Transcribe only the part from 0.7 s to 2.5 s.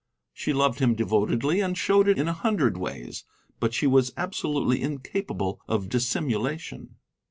him devotedly and showed it in a